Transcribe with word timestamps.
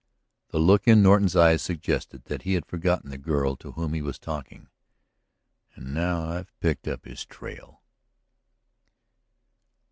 ."The 0.51 0.57
look 0.57 0.87
in 0.87 1.03
Norton's 1.03 1.35
eyes 1.35 1.61
suggested 1.61 2.23
that 2.25 2.41
he 2.41 2.55
had 2.55 2.65
forgotten 2.65 3.11
the 3.11 3.19
girl 3.19 3.55
to 3.57 3.73
whom 3.73 3.93
he 3.93 4.01
was 4.01 4.17
talking. 4.17 4.67
"And 5.75 5.93
now 5.93 6.23
I 6.27 6.35
have 6.37 6.59
picked 6.59 6.87
up 6.87 7.05
his 7.05 7.23
trail!" 7.23 7.83